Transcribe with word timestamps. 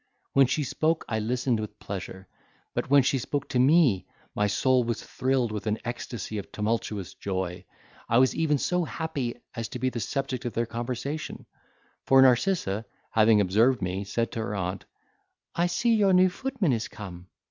When 0.33 0.47
she 0.47 0.63
spoke 0.63 1.05
I 1.07 1.19
listened 1.19 1.59
with 1.59 1.77
pleasure; 1.77 2.27
but 2.73 2.89
when 2.89 3.03
she 3.03 3.19
spoke 3.19 3.47
to 3.49 3.59
me, 3.59 4.07
my 4.33 4.47
soul 4.47 4.83
was 4.83 5.03
thrilled 5.03 5.51
with 5.51 5.67
an 5.67 5.77
extacy 5.85 6.39
of 6.39 6.51
tumultuous 6.51 7.13
joy. 7.13 7.65
I 8.09 8.17
was 8.17 8.33
even 8.33 8.57
so 8.57 8.83
happy 8.83 9.35
as 9.53 9.67
to 9.67 9.77
be 9.77 9.89
the 9.89 9.99
subject 9.99 10.43
of 10.43 10.53
their 10.53 10.65
conversation; 10.65 11.45
for 12.03 12.19
Narcissa, 12.19 12.83
having 13.11 13.39
observed 13.41 13.83
me, 13.83 14.03
said 14.03 14.31
to 14.31 14.39
her 14.39 14.55
aunt, 14.55 14.85
"I 15.53 15.67
see 15.67 15.93
your 15.93 16.13
new 16.13 16.29
footman 16.29 16.73
is 16.73 16.87
come." 16.87 17.27